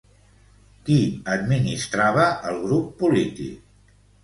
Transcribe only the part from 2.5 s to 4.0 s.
el grup polític?